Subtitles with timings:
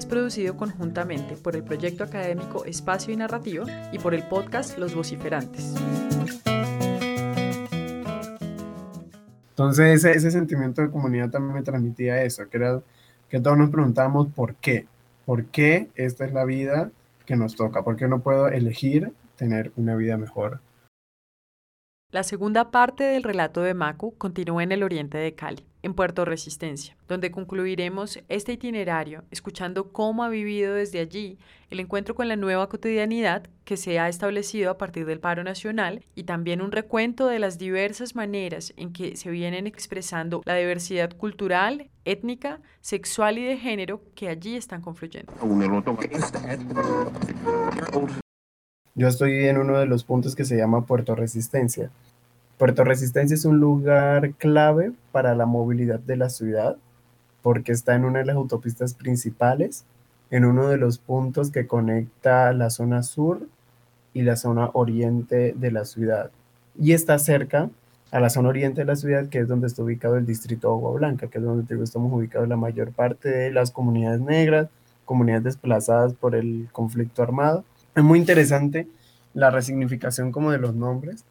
[0.00, 4.94] es producido conjuntamente por el proyecto académico Espacio y Narrativa y por el podcast Los
[4.94, 5.74] Vociferantes.
[9.50, 12.80] Entonces ese, sentimiento de comunidad también me transmitía eso, que era
[13.28, 14.86] que todos nos preguntábamos por qué,
[15.26, 16.90] por qué esta es la vida
[17.26, 20.60] que nos toca, por qué no puedo elegir tener una vida mejor.
[22.12, 26.24] La segunda parte del relato de Macu continúa en el oriente de Cali en Puerto
[26.24, 31.38] Resistencia, donde concluiremos este itinerario escuchando cómo ha vivido desde allí
[31.70, 36.04] el encuentro con la nueva cotidianidad que se ha establecido a partir del paro nacional
[36.16, 41.16] y también un recuento de las diversas maneras en que se vienen expresando la diversidad
[41.16, 45.32] cultural, étnica, sexual y de género que allí están confluyendo.
[48.94, 51.90] Yo estoy en uno de los puntos que se llama Puerto Resistencia
[52.60, 56.76] Puerto Resistencia es un lugar clave para la movilidad de la ciudad
[57.40, 59.86] porque está en una de las autopistas principales,
[60.30, 63.40] en uno de los puntos que conecta la zona sur
[64.12, 66.30] y la zona oriente de la ciudad.
[66.78, 67.70] Y está cerca
[68.10, 70.92] a la zona oriente de la ciudad, que es donde está ubicado el distrito Agua
[70.92, 74.68] Blanca, que es donde estamos ubicados la mayor parte de las comunidades negras,
[75.06, 77.64] comunidades desplazadas por el conflicto armado.
[77.94, 78.88] Es muy interesante
[79.34, 81.24] la resignificación como de los nombres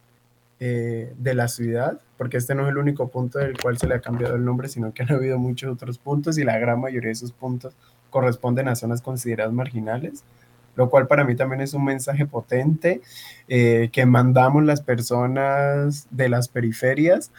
[0.60, 3.96] eh, de la ciudad, porque este no es el único punto del cual se le
[3.96, 7.08] ha cambiado el nombre, sino que han habido muchos otros puntos y la gran mayoría
[7.08, 7.74] de esos puntos
[8.10, 10.24] corresponden a zonas consideradas marginales,
[10.76, 13.02] lo cual para mí también es un mensaje potente
[13.48, 17.32] eh, que mandamos las personas de las periferias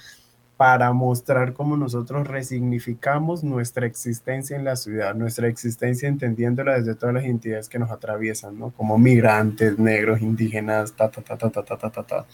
[0.61, 7.15] para mostrar cómo nosotros resignificamos nuestra existencia en la ciudad, nuestra existencia entendiéndola desde todas
[7.15, 8.69] las entidades que nos atraviesan, ¿no?
[8.69, 12.26] Como migrantes, negros, indígenas, ta, ta, ta, ta, ta, ta, ta, ta.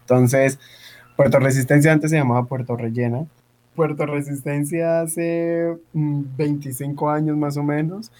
[0.00, 0.58] Entonces,
[1.16, 3.24] Puerto Resistencia antes se llamaba Puerto Rellena.
[3.74, 8.12] Puerto Resistencia hace 25 mm, años más o menos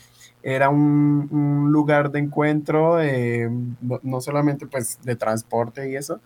[0.43, 3.51] era un, lugar de encuentro, eh,
[4.03, 6.23] no solamente pues de transporte y eso,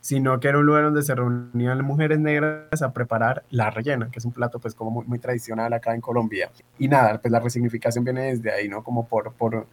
[0.00, 4.18] sino que era un lugar donde se reunían mujeres negras a preparar la rellena, que
[4.18, 6.50] es un plato pues como muy, tradicional acá en Colombia.
[6.78, 8.82] Y nada, pues la resignificación viene desde ahí, ¿no?
[8.84, 9.66] Como por, por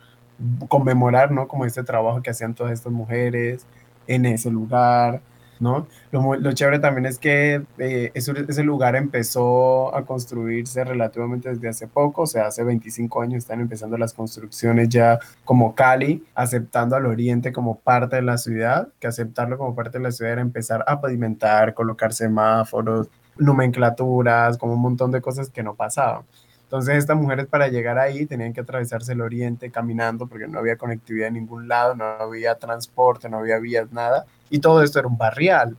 [0.67, 1.47] conmemorar, ¿no?
[1.47, 3.65] Como este trabajo que hacían todas estas mujeres,
[4.07, 5.21] en ese lugar,
[5.59, 5.87] ¿no?
[6.11, 12.23] Lo, chévere también es que eh, ese, lugar empezó a construirse relativamente desde hace poco,
[12.23, 17.51] o sea, hace 25 años están empezando las construcciones ya como Cali, aceptando al oriente
[17.51, 20.99] como parte de la ciudad, que aceptarlo como parte de la ciudad era empezar a
[21.01, 26.23] pavimentar, colocar semáforos, nomenclaturas, como un montón de cosas que no pasaban.
[26.65, 30.77] Entonces estas mujeres para llegar ahí tenían que atravesarse el oriente caminando porque no había
[30.77, 34.25] conectividad en ningún lado, no había transporte, no había vías, nada.
[34.49, 35.77] Y todo esto era un barrial.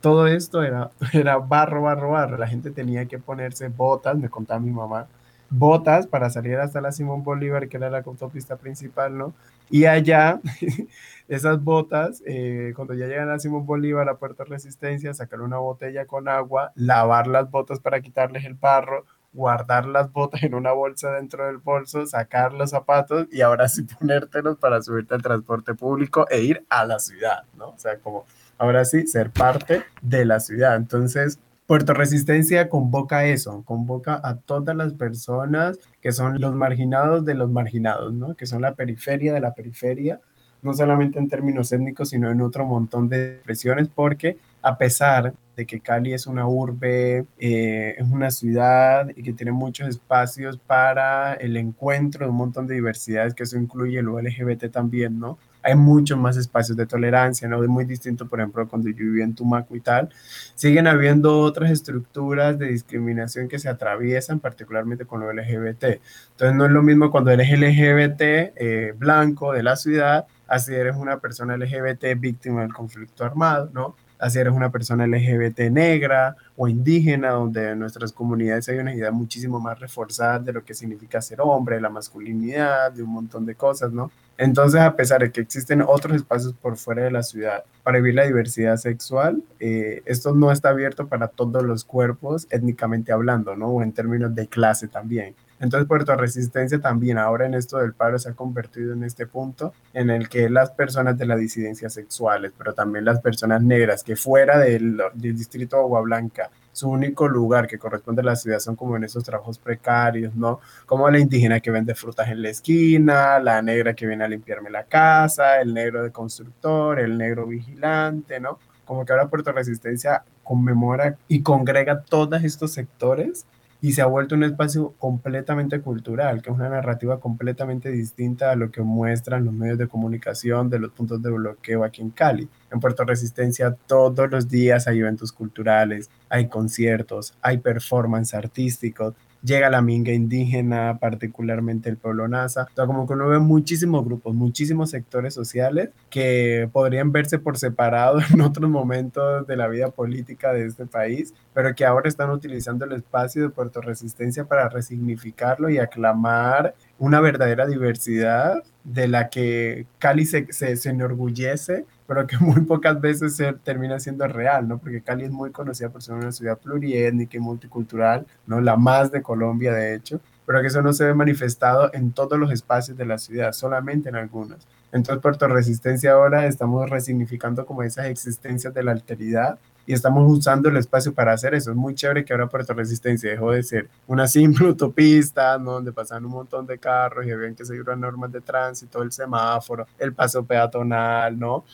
[0.00, 2.36] Todo esto era, era barro, barro, barro.
[2.36, 5.06] La gente tenía que ponerse botas, me contaba mi mamá,
[5.50, 9.34] botas para salir hasta la Simón Bolívar, que era la autopista principal, ¿no?
[9.70, 10.40] Y allá,
[11.28, 16.06] esas botas, eh, cuando ya llegan a Simón Bolívar, a Puerto Resistencia, sacar una botella
[16.06, 21.12] con agua, lavar las botas para quitarles el barro, guardar las botas en una bolsa
[21.12, 26.26] dentro del bolso, sacar los zapatos y ahora sí ponértelos para subirte al transporte público
[26.30, 27.70] e ir a la ciudad, ¿no?
[27.70, 28.24] O sea, como
[28.56, 30.76] ahora sí ser parte de la ciudad.
[30.76, 37.34] Entonces, Puerto Resistencia convoca eso, convoca a todas las personas que son los marginados de
[37.34, 38.34] los marginados, ¿no?
[38.34, 40.20] Que son la periferia de la periferia,
[40.62, 45.66] no solamente en términos étnicos, sino en otro montón de expresiones, porque a pesar de
[45.66, 51.34] que Cali es una urbe, eh, es una ciudad y que tiene muchos espacios para
[51.34, 55.38] el encuentro de un montón de diversidades, que eso incluye el LGBT también, ¿no?
[55.62, 57.62] Hay muchos más espacios de tolerancia, ¿no?
[57.62, 60.08] Es muy distinto, por ejemplo, cuando yo vivía en Tumaco y tal.
[60.54, 65.84] Siguen habiendo otras estructuras de discriminación que se atraviesan, particularmente con lo LGBT.
[66.32, 70.96] Entonces, no es lo mismo cuando eres LGBT eh, blanco de la ciudad, así eres
[70.96, 73.94] una persona LGBT víctima del conflicto armado, ¿no?
[74.18, 79.10] Así eres una persona LGBT negra o indígena, donde en nuestras comunidades hay una idea
[79.10, 83.54] muchísimo más reforzada de lo que significa ser hombre, la masculinidad, de un montón de
[83.54, 84.10] cosas, ¿no?
[84.36, 88.14] Entonces, a pesar de que existen otros espacios por fuera de la ciudad para vivir
[88.14, 93.68] la diversidad sexual, eh, esto no está abierto para todos los cuerpos étnicamente hablando, ¿no?
[93.68, 95.34] O en términos de clase también.
[95.60, 99.72] Entonces Puerto Resistencia también ahora en esto del paro se ha convertido en este punto
[99.92, 104.16] en el que las personas de las disidencias sexuales, pero también las personas negras que
[104.16, 108.74] fuera del, distrito de Agua Blanca su único lugar que corresponde a la ciudad son
[108.74, 110.58] como en esos trabajos precarios, ¿no?
[110.86, 114.70] Como la indígena que vende frutas en la esquina, la negra que viene a limpiarme
[114.70, 118.58] la casa, el negro de constructor, el negro vigilante, ¿no?
[118.84, 123.46] Como que ahora Puerto Resistencia conmemora y congrega todos estos sectores
[123.84, 128.56] y se ha vuelto un espacio completamente cultural, que es una narrativa completamente distinta a
[128.56, 132.48] lo que muestran los medios de comunicación de los puntos de bloqueo aquí en Cali.
[132.72, 139.12] En Puerto Resistencia todos los días hay eventos culturales, hay conciertos, hay performance artísticos,
[139.44, 142.62] llega la minga indígena, particularmente el pueblo NASA.
[142.62, 147.58] O sea, como que uno ve muchísimos grupos, muchísimos sectores sociales que podrían verse por
[147.58, 152.30] separado en otros momentos de la vida política de este país, pero que ahora están
[152.30, 159.28] utilizando el espacio de Puerto Resistencia para resignificarlo y aclamar una verdadera diversidad de la
[159.28, 164.68] que Cali se, se, se enorgullece pero que muy pocas veces se termina siendo real,
[164.68, 164.78] ¿no?
[164.78, 168.60] Porque Cali es muy conocida por ser una ciudad pluriétnica y multicultural, ¿no?
[168.60, 172.38] La más de Colombia, de hecho, pero que eso no se ve manifestado en todos
[172.38, 174.66] los espacios de la ciudad, solamente en algunos.
[174.92, 180.68] Entonces, Puerto Resistencia ahora estamos resignificando como esas existencias de la alteridad y estamos usando
[180.68, 181.70] el espacio para hacer eso.
[181.70, 185.72] Es muy chévere que ahora Puerto Resistencia dejó de ser una simple autopista, ¿no?
[185.72, 189.12] donde pasan un montón de carros y habían que seguir las normas de tránsito, el
[189.12, 191.64] semáforo, el paso peatonal, ¿no?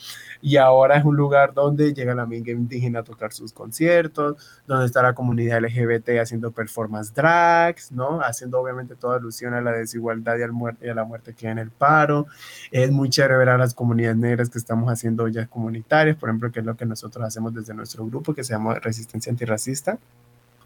[0.42, 4.36] Y ahora es un lugar donde llega la amiga indígena a tocar sus conciertos,
[4.66, 8.20] donde está la comunidad LGBT haciendo performance drags, ¿no?
[8.20, 11.46] Haciendo obviamente toda alusión a la desigualdad y, al muerte, y a la muerte que
[11.46, 12.26] hay en el paro.
[12.70, 16.50] Es muy chévere ver a las comunidades negras que estamos haciendo ollas comunitarias, por ejemplo,
[16.50, 19.98] que es lo que nosotros hacemos desde nuestro grupo que se llama Resistencia Antirracista.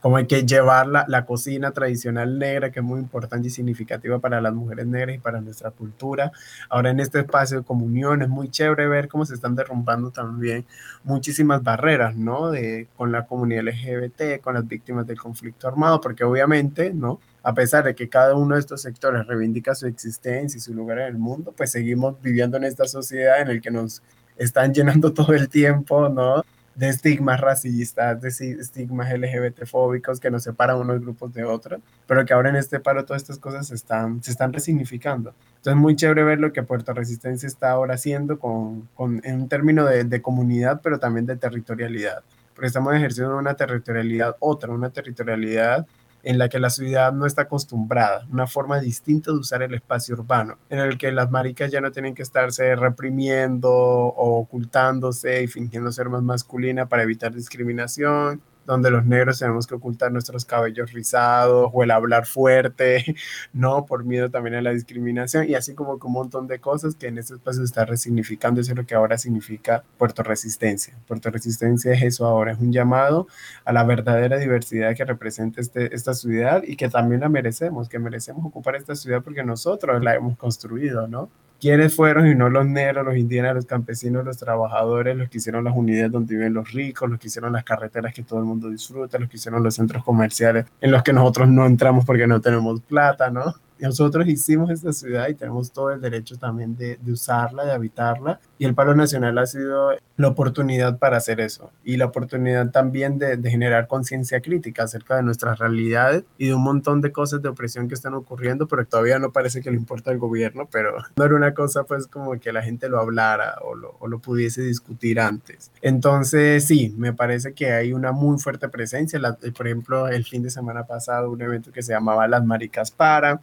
[0.00, 4.18] Como hay que llevar la, la, cocina tradicional negra, que es muy importante y significativa
[4.18, 6.30] para las mujeres negras y para nuestra cultura.
[6.68, 10.66] Ahora en este espacio de comunión es muy chévere ver cómo se están derrumbando también
[11.04, 12.50] muchísimas barreras, ¿no?
[12.50, 17.18] De, con la comunidad LGBT, con las víctimas del conflicto armado, porque obviamente, ¿no?
[17.42, 20.98] A pesar de que cada uno de estos sectores reivindica su existencia y su lugar
[20.98, 24.02] en el mundo, pues seguimos viviendo en esta sociedad en el que nos
[24.36, 26.44] están llenando todo el tiempo, ¿no?
[26.74, 32.32] De estigmas racistas, de estigmas LGBT-fóbicos que nos separan unos grupos de otros, pero que
[32.32, 35.34] ahora en este paro todas estas cosas se están, se están resignificando.
[35.56, 39.48] Entonces, muy chévere ver lo que Puerto Resistencia está ahora haciendo con, con, en un
[39.48, 42.22] término de, de comunidad, pero también de territorialidad,
[42.54, 45.86] porque estamos ejerciendo una territorialidad, otra, una territorialidad
[46.24, 50.14] en la que la ciudad no está acostumbrada, una forma distinta de usar el espacio
[50.14, 55.46] urbano, en el que las maricas ya no tienen que estarse reprimiendo o ocultándose y
[55.46, 60.92] fingiendo ser más masculina para evitar discriminación, donde los negros tenemos que ocultar nuestros cabellos
[60.92, 63.16] rizados o el hablar fuerte,
[63.52, 63.86] ¿no?
[63.86, 67.08] Por miedo también a la discriminación y así como que un montón de cosas que
[67.08, 70.94] en este espacio se está resignificando, eso es lo que ahora significa Puerto Resistencia.
[71.06, 73.26] Puerto Resistencia es eso ahora, es un llamado
[73.64, 77.98] a la verdadera diversidad que representa este, esta ciudad y que también la merecemos, que
[77.98, 81.30] merecemos ocupar esta ciudad porque nosotros la hemos construido, ¿no?
[81.60, 85.64] Quiénes fueron y no los negros, los indígenas, los campesinos, los trabajadores, los que hicieron
[85.64, 88.70] las unidades donde viven los ricos, los que hicieron las carreteras que todo el mundo
[88.70, 92.40] disfruta, los que hicieron los centros comerciales en los que nosotros no entramos porque no
[92.40, 93.54] tenemos plata, ¿no?
[93.84, 98.40] nosotros hicimos esta ciudad y tenemos todo el derecho también de, de, usarla, de habitarla.
[98.58, 103.18] Y el paro nacional ha sido la oportunidad para hacer eso y la oportunidad también
[103.18, 107.48] de, generar conciencia crítica acerca de nuestras realidades y de un montón de cosas de
[107.48, 111.24] opresión que están ocurriendo, pero todavía no parece que le importa al gobierno, pero no
[111.24, 114.62] era una cosa pues como que la gente lo hablara o lo, o lo pudiese
[114.62, 115.70] discutir antes.
[115.82, 119.20] Entonces sí, me parece que hay una muy fuerte presencia.
[119.56, 123.40] Por ejemplo, el fin de semana pasado un evento que se llamaba Las Maricas Para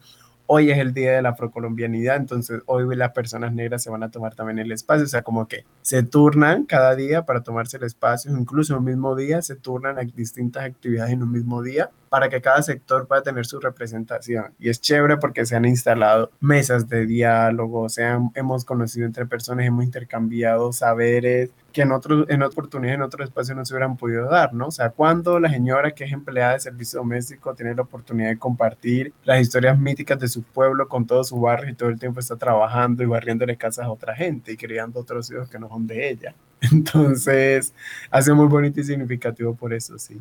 [0.53, 4.12] hoy es el día de la afrocolombianidad, entonces hoy las personas negras se van a
[4.12, 7.84] tomar también el espacio, o sea, como que se turnan cada día para tomarse el
[7.84, 11.89] espacio, incluso en un mismo día se turnan a distintas actividades en un mismo día
[12.10, 14.53] para que cada sector pueda tener su representación.
[14.60, 19.25] Y es chévere porque se han instalado mesas de diálogo, se han, hemos conocido entre
[19.25, 23.74] personas, hemos intercambiado saberes que en, otro, en otra oportunidad, en otro espacio no se
[23.74, 24.68] hubieran podido dar, ¿no?
[24.68, 28.38] O sea, cuando la señora que es empleada de servicio doméstico tiene la oportunidad de
[28.38, 32.20] compartir las historias míticas de su pueblo con todo su barrio y todo el tiempo
[32.20, 35.88] está trabajando y barriéndole casas a otra gente y criando otros hijos que no son
[35.88, 36.36] de ella.
[36.72, 37.74] Entonces,
[38.10, 40.20] ha sido muy bonito y significativo por eso, sí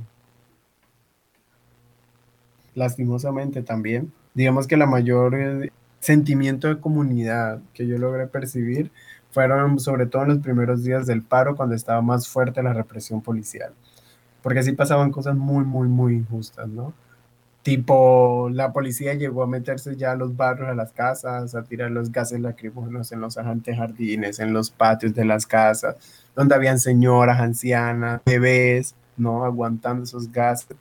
[2.74, 4.12] lastimosamente también.
[4.34, 8.90] Digamos que la mayor eh, sentimiento de comunidad que yo logré percibir
[9.30, 13.20] fueron sobre todo en los primeros días del paro cuando estaba más fuerte la represión
[13.20, 13.72] policial.
[14.42, 16.92] Porque así pasaban cosas muy, muy, muy injustas, ¿no?
[17.62, 21.90] Tipo, la policía llegó a meterse ya a los barrios, a las casas, a tirar
[21.90, 25.96] los gases lacrimógenos en los jardines, en los patios de las casas,
[26.34, 29.44] donde habían señoras, ancianas, bebés, ¿no?
[29.44, 30.76] Aguantando esos gases.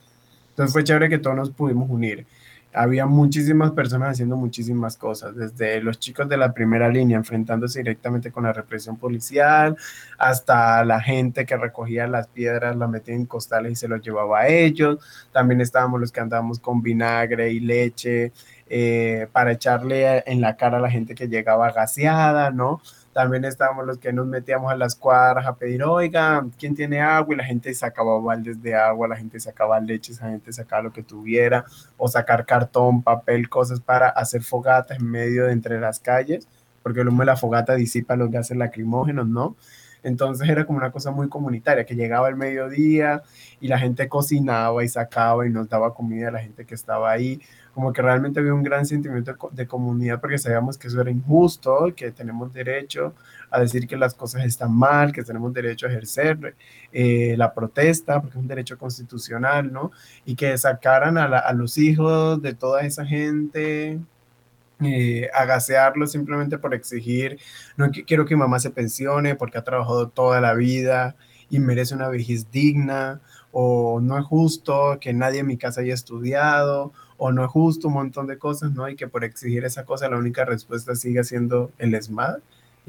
[0.51, 2.25] Entonces fue chévere que todos nos pudimos unir
[2.73, 8.31] había muchísimas personas haciendo muchísimas cosas, desde los chicos de la primera línea enfrentándose directamente
[8.31, 9.75] con la represión policial,
[10.17, 14.41] hasta la gente que recogía las piedras, las metía en costales y se los llevaba
[14.41, 14.99] a ellos.
[15.31, 18.31] También estábamos los que andábamos con vinagre y leche
[18.67, 22.81] eh, para echarle en la cara a la gente que llegaba gaseada, ¿no?
[23.13, 27.33] También estábamos los que nos metíamos a las cuadras a pedir, oiga, ¿quién tiene agua?
[27.33, 30.93] Y la gente sacaba baldes de agua, la gente sacaba leches, la gente sacaba lo
[30.93, 31.65] que tuviera,
[31.97, 36.47] o sacar cartón, papel, cosas para hacer fogatas en medio de entre las calles,
[36.83, 39.55] porque el humo de la fogata disipa los gases lacrimógenos, ¿no?
[40.03, 43.23] Entonces era como una cosa muy comunitaria, que llegaba el mediodía
[43.59, 47.11] y la gente cocinaba y sacaba y nos daba comida a la gente que estaba
[47.11, 47.41] ahí
[47.79, 51.93] como que realmente había un gran sentimiento de comunidad porque sabíamos que eso era injusto,
[51.95, 53.13] que tenemos derecho
[53.49, 56.55] a decir que las cosas están mal, que tenemos derecho a ejercer
[56.91, 59.91] eh, la protesta, porque es un derecho constitucional, ¿no?
[60.25, 63.99] Y que sacaran a, los hijos de toda esa gente,
[64.81, 67.39] eh, agasearlos simplemente por exigir,
[67.77, 71.15] no quiero que mi mamá se pensione porque ha trabajado toda la vida
[71.49, 73.21] y merece una vejez digna,
[73.51, 77.87] o no es justo que nadie en mi casa haya estudiado, o no es justo,
[77.87, 78.87] un montón de cosas, ¿no?
[78.87, 82.39] Y que por exigir esa cosa la única respuesta siga siendo el ESMAD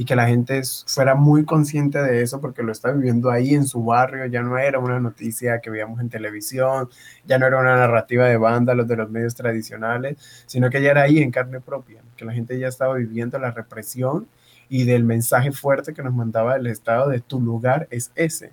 [0.00, 3.66] y que la gente fuera muy consciente de eso porque lo está viviendo ahí en
[3.66, 6.88] su barrio, ya no era una noticia que veíamos en televisión,
[7.26, 10.16] ya no era una narrativa de vándalos de los medios tradicionales,
[10.46, 13.50] sino que ya era ahí en carne propia, que la gente ya estaba viviendo la
[13.50, 14.26] represión
[14.70, 18.52] y del mensaje fuerte que nos mandaba el Estado de tu lugar es ese.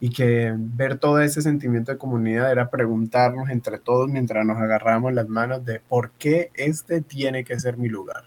[0.00, 5.12] Y que ver todo ese sentimiento de comunidad era preguntarnos entre todos mientras nos agarramos
[5.12, 8.24] las manos de por qué este tiene que ser mi lugar,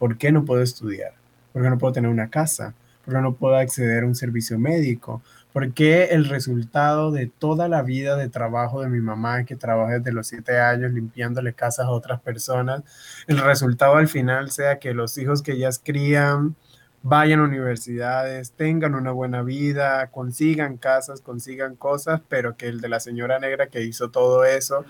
[0.00, 1.17] por qué no puedo estudiar,
[1.58, 2.72] por qué no puedo tener una casa,
[3.04, 5.22] por qué no puedo acceder a un servicio médico,
[5.52, 9.98] por qué el resultado de toda la vida de trabajo de mi mamá que trabaja
[9.98, 12.84] desde los siete años limpiándole casas a otras personas,
[13.26, 16.54] el resultado al final sea que los hijos que ellas crían,
[17.02, 22.88] vayan a universidades, tengan una buena vida, consigan casas, consigan cosas, pero que el de
[22.88, 24.84] la señora negra que hizo todo eso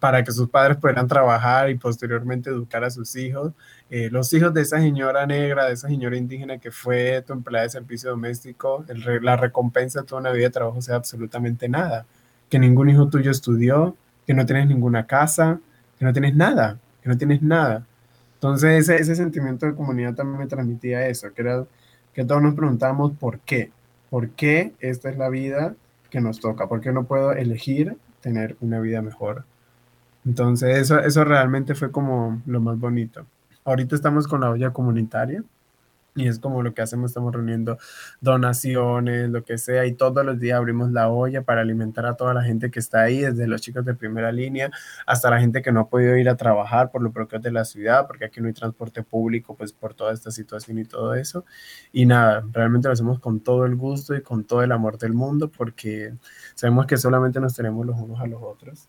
[0.00, 3.52] para que sus padres puedan trabajar y posteriormente educar a sus hijos,
[3.90, 7.64] eh, los hijos de esa señora negra, de esa señora indígena que fue tu empleada
[7.64, 8.84] de servicio doméstico,
[9.22, 12.06] la recompensa de toda una vida de trabajo sea absolutamente nada,
[12.48, 15.60] que ningún hijo tuyo estudió, que no tienes ninguna casa,
[15.98, 17.86] que no tienes nada, que no tienes nada.
[18.34, 21.64] Entonces ese, sentimiento de comunidad también me transmitía eso, que era
[22.12, 23.70] que todos nos preguntábamos por qué,
[24.10, 25.74] por qué esta es la vida
[26.10, 29.44] que nos toca, por qué no puedo elegir tener una vida mejor.
[30.26, 33.24] Entonces eso, eso realmente fue como lo más bonito.
[33.64, 35.42] Ahorita estamos con la olla comunitaria,
[36.16, 37.78] y es como lo que hacemos, estamos reuniendo
[38.20, 42.32] donaciones, lo que sea, y todos los días abrimos la olla para alimentar a toda
[42.32, 44.70] la gente que está ahí, desde los chicos de primera línea
[45.06, 47.64] hasta la gente que no ha podido ir a trabajar por lo propio de la
[47.64, 51.44] ciudad, porque aquí no hay transporte público, pues por toda esta situación y todo eso.
[51.92, 55.12] Y nada, realmente lo hacemos con todo el gusto y con todo el amor del
[55.12, 56.14] mundo, porque
[56.54, 58.88] sabemos que solamente nos tenemos los unos a los otros.